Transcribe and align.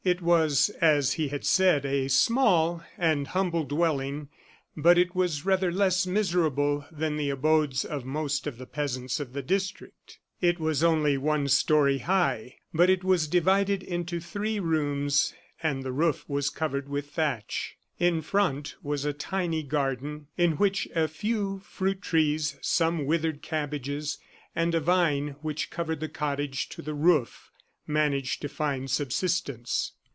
It 0.03 0.19
was, 0.19 0.69
as 0.81 1.13
he 1.13 1.27
had 1.27 1.45
said, 1.45 1.85
a 1.85 2.07
small 2.07 2.83
and 2.97 3.27
humble 3.27 3.65
dwelling, 3.65 4.29
but 4.75 4.97
it 4.97 5.13
was 5.13 5.45
rather 5.45 5.71
less 5.71 6.07
miserable 6.07 6.87
than 6.91 7.17
the 7.17 7.29
abodes 7.29 7.85
of 7.85 8.03
most 8.03 8.47
of 8.47 8.57
the 8.57 8.65
peasants 8.65 9.19
of 9.19 9.33
the 9.33 9.43
district. 9.43 10.17
It 10.41 10.59
was 10.59 10.83
only 10.83 11.19
one 11.19 11.47
story 11.49 11.99
high, 11.99 12.55
but 12.73 12.89
it 12.89 13.03
was 13.03 13.27
divided 13.27 13.83
into 13.83 14.19
three 14.19 14.59
rooms, 14.59 15.35
and 15.61 15.83
the 15.83 15.91
roof 15.91 16.25
was 16.27 16.49
covered 16.49 16.89
with 16.89 17.11
thatch. 17.11 17.75
In 17.99 18.23
front 18.23 18.73
was 18.81 19.05
a 19.05 19.13
tiny 19.13 19.61
garden, 19.61 20.25
in 20.35 20.53
which 20.53 20.87
a 20.95 21.07
few 21.07 21.59
fruit 21.59 22.01
trees, 22.01 22.57
some 22.63 23.05
withered 23.05 23.43
cabbages, 23.43 24.17
and 24.55 24.73
a 24.73 24.79
vine 24.81 25.35
which 25.43 25.69
covered 25.69 25.99
the 25.99 26.09
cottage 26.09 26.69
to 26.69 26.81
the 26.81 26.95
roof, 26.95 27.49
managed 27.87 28.39
to 28.41 28.47
find 28.47 28.89
subsistence. 28.89 29.93